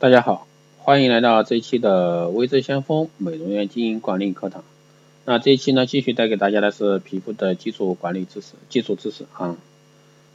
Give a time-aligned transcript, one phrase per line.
[0.00, 0.46] 大家好，
[0.78, 4.64] 欢迎来到这一期的微智先锋美容院经营管理课堂。
[5.26, 9.58] 那这一期呢，继续带给大家的是皮肤的基础管理知识、基础知识啊。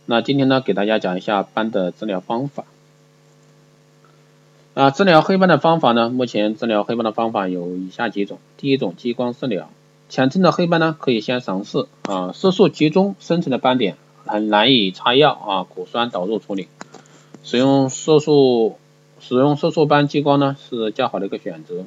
[0.05, 2.65] 那今天呢，给大家讲一下斑的治疗方法。
[4.75, 8.37] 啊，治疗黑斑的方法呢，目前治疗黑斑的方法有以下几种。
[8.57, 9.71] 第一种，激光治疗。
[10.09, 13.95] 浅层的黑斑呢，可以先尝试啊，色素集中深层的斑点
[14.27, 16.67] 很难以擦药啊，果酸导入处理，
[17.41, 18.77] 使用色素。
[19.27, 21.85] 使用色素斑激光呢是较好的一个选择。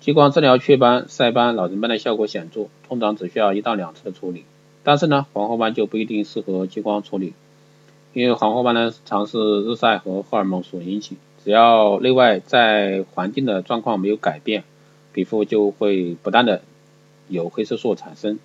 [0.00, 4.44] 激光治疗雀斑、晒斑、老人斑的效果显著，通常只需要一到两次的处理。
[4.82, 7.32] 但是呢，黄褐斑就不一定适合激光处理，
[8.12, 14.64] 因为黄褐斑呢常是日晒和荷尔蒙所引起，只要内外在环境的状况没有改变，
[15.14, 16.60] 皮肤就会不断的
[17.28, 18.38] 有黑色素产生。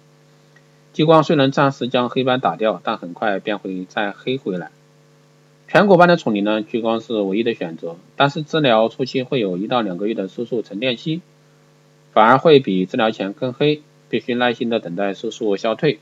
[0.93, 4.71] 激光虽能暂时将黑斑打掉，但很快便会再黑回来。
[5.69, 11.21] 颧骨斑的处理呢，激光是唯一的选择，但是治疗初期会有一到两个月的色素沉淀期，
[12.13, 15.99] 反而会比治疗前更黑，必须耐心的等待色素消退。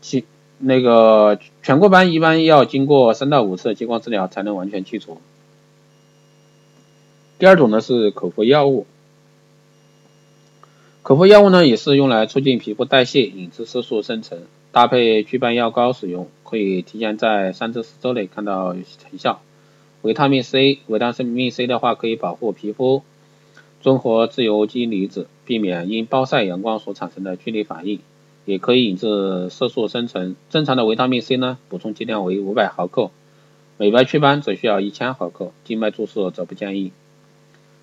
[0.00, 0.24] 其
[0.58, 5.20] 那个颧骨斑一般要经过三到五次激光治疗才能完全去除。
[7.40, 8.86] 第二种呢是口服药物，
[11.02, 14.38] 口服药物呢也是用来促进皮肤代谢，引致色素生成。
[14.70, 19.40] 搭配祛斑药膏使用，可以提前在三至四周内看到成效。
[20.02, 23.02] 维他命 C，维他命 C 的话可以保护皮肤，
[23.82, 27.98] 中和自由基离子，避免因暴晒阳光所产生的剧烈反应，
[28.44, 30.36] 也可以引致色素生成。
[30.50, 33.10] 正常的维他命 C 呢，补充剂量为五百毫克，
[33.76, 36.92] 美白祛斑则需要一千毫克，静脉注射则不建议。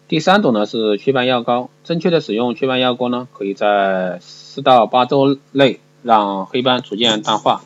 [0.07, 5.79] 第三种呢是祛斑药膏，正确的使用祛斑药膏呢，可以在四到八周内。
[6.05, 7.63] 让黑斑逐渐淡化，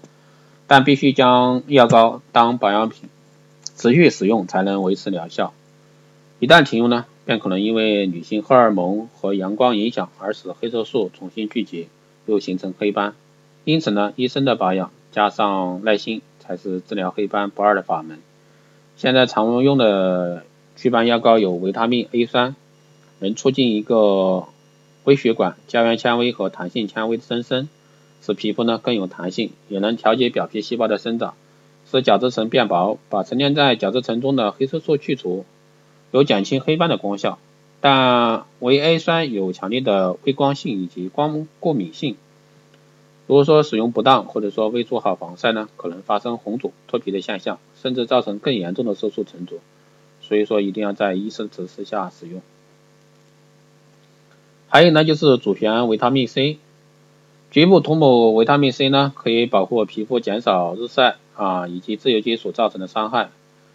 [0.66, 3.10] 但必须将药膏当保养品，
[3.76, 5.52] 持续使用才能维持疗效。
[6.40, 11.90] 一旦停用呢，便可能因为女性荷尔蒙和阳光影响而使黑色素重新聚集，
[12.28, 13.14] 又形成黑斑。
[13.66, 18.20] 因此呢，医生的保养加上耐心才是治疗黑斑不二的法门。
[18.96, 20.46] 现在常用的
[20.78, 22.56] 祛斑药膏有维他命 A 酸，
[23.20, 24.46] 能促进一个
[25.04, 27.68] 微血管胶原纤维和弹性纤维的增生。
[28.22, 31.36] 使皮肤呢更有弹性，也能调节表皮细胞的生长，
[31.90, 35.46] 使角质层变薄，把沉淀在角质层中的黑色素去除，
[36.12, 37.40] 有减轻黑斑的功效。
[37.82, 42.18] 但维 A 酸有强烈的微光性以及光过敏性，
[43.26, 49.56] 如果说使用不当或者说未做好防晒呢，可能发生红肿、脱皮的现象，甚至造成更严重的色素沉着。
[50.22, 52.42] 所以说一定要在医生指示下使用。
[54.68, 56.60] 还有呢就是主旋维他命 C。
[57.52, 63.30] 局部涂抹维他命 C 呢，可以保护皮肤减少日晒啊以及自由基所造成的伤害，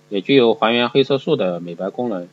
[0.08, 2.28] 也具有还原黑色素的美白功能。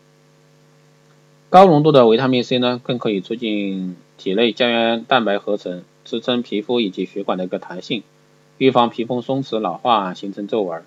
[1.50, 8.04] 高浓度的维他命 C 呢，更可以促进体内胶原蛋白合成，支撑皮肤以及血管的一个弹性，
[8.60, 10.84] 预防皮肤松弛老化形成皱纹。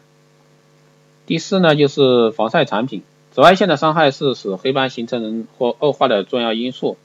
[1.26, 6.96] 第四呢，就是防晒产品，紫外线的伤害是使黑斑形成或恶化的重要因素。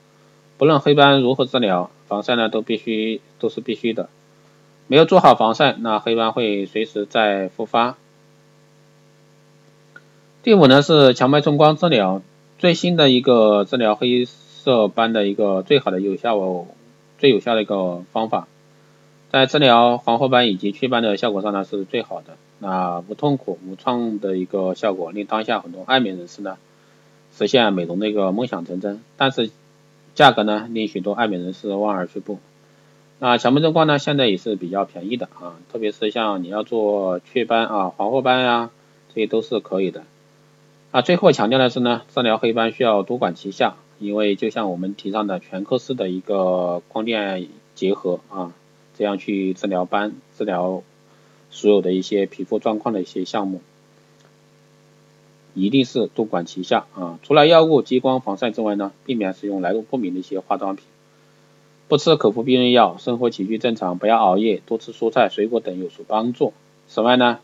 [0.58, 4.10] 不论黑斑如何治疗，防晒呢都必须都是必须的。
[4.88, 7.96] 没有做好防晒，那黑斑会随时再复发。
[10.42, 12.22] 第五呢是强脉冲光治疗，
[12.58, 16.66] 最新的一个治疗黑色斑的一个最好的有效
[17.18, 18.48] 最有效的一个方法，
[19.32, 22.38] 在治疗黄褐斑以及雀斑的效果上呢是最好的。
[22.58, 26.58] 那无痛苦无创的一个效果，令当下很多爱美人士呢
[27.38, 29.02] 实现美容的一个梦想成真。
[29.18, 29.52] 但是
[30.16, 32.40] 价格呢，令许多爱美人士望而却步。
[33.22, 38.70] 那强脉冲光呢，现在也是比较便宜的啊，特别是像你要做雀斑啊、黄褐斑呀，
[39.14, 40.04] 这些都是可以的。
[40.92, 48.54] 啊，最后强调的是呢，治疗黑斑需要多管齐下，因为就像我们提倡的全科室的一个光电结合啊，
[48.98, 50.82] 这样去治疗斑、治疗
[51.52, 53.62] 所有的一些皮肤状况的一些项目。
[55.56, 57.20] 一定是多管齐下啊！
[57.24, 60.86] 除了药物、激光、防晒之外呢，避免使用来路不明的一些化妆品，
[61.90, 66.54] 不吃口服避孕药，生活起居正常，不要熬夜，多吃蔬菜、水果等有所帮助。
[66.88, 67.40] 此外呢，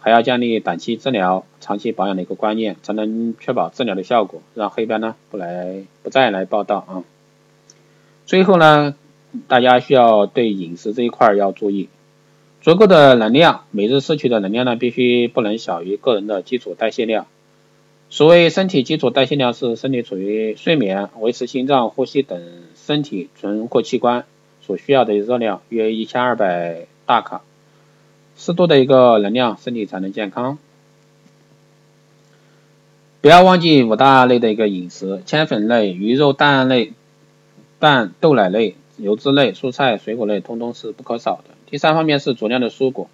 [0.00, 7.04] 还要建立短期治疗、长期保养的一个观念，才能确保治疗的效果，让黑斑呢不来不再来报道啊。
[8.24, 8.94] 最后呢，
[9.48, 11.90] 大家需要对饮食这一块要注意，
[12.62, 17.26] 足够的能量，每日摄取的能量呢必须不能小于个人的基础代谢量。
[18.14, 22.40] 所谓身体基础代谢量是身体处于睡眠、维持心脏、呼吸等
[22.76, 24.24] 身体存活器官
[24.62, 27.42] 所需要的热量约一千二百大卡，
[28.36, 30.58] 适度的一个能量，身体才能健康。
[33.20, 36.92] 不要忘记五大类的一个饮食：千粉类、鱼肉、蛋类、
[37.80, 41.56] 蛋豆奶类、油脂类、蔬菜水果类，通通是不可少的。
[41.68, 43.08] 第三方面是足量的蔬果，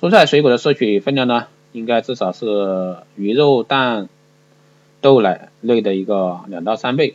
[0.00, 4.08] 蔬菜水果的摄取分量呢，应该至少是鱼肉、蛋
[5.06, 7.14] 豆奶类的一个两到三倍。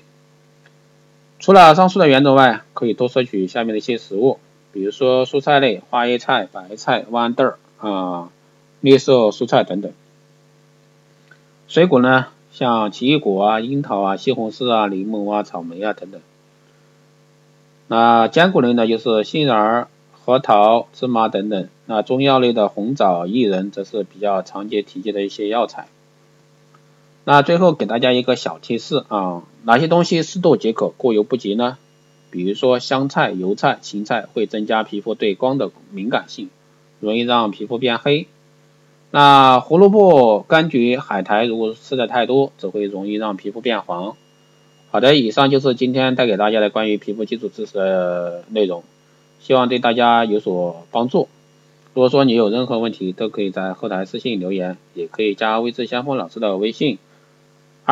[1.40, 4.40] 除了上述的原则外，可以多摄取下面的一些食物，
[4.72, 8.30] 比如说蔬菜类、花椰菜、白菜、豌豆儿啊、
[8.80, 9.92] 绿色蔬菜等等。
[11.68, 16.22] 水果呢，像奇异果啊、樱桃啊、西红柿啊、柠檬啊、草莓啊等等。
[17.90, 21.68] 那坚果类呢，就是杏仁、核桃、芝麻等等。
[21.88, 25.90] 那中药类的红枣、薏仁则是比较常见提及的一些药材。
[27.24, 31.78] 那最后给大家一个小提示啊，哪些东西适度即可，过犹不及呢？
[32.32, 36.50] 比如说香菜、油菜、芹菜会增加皮肤对光的敏感性，
[37.00, 38.28] 容易让皮肤变黑。
[39.12, 44.16] 那胡萝卜、柑橘、海苔，如果吃的太多，则会容易让皮肤变黄。
[44.90, 48.84] 好的，以上就是今天带给大家的关于皮肤基础知识的内容，
[49.42, 51.28] 希望对大家有所帮助。
[51.94, 56.98] 如果说你有任何问题，都可以在后台私信留言，也可以加微智先锋老师的微信：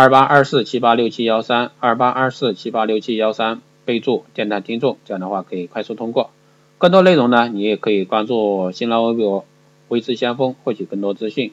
[0.01, 6.29] 二八二四七八六七幺三，二八二四七八六七幺三，备注电台听众，这样的话可以快速通过。
[6.77, 9.43] 更多内容呢，你也可以关注新浪微博。
[9.89, 11.51] 微智先锋获取更多资讯。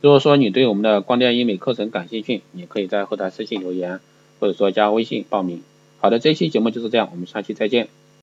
[0.00, 4.00] 如果说你对我们的光电医美课程感兴趣，你可以在后台私信留言，
[4.40, 5.62] 或者说加微信报名。
[6.00, 7.86] 好的，这期节目就是这样，我们下期再见。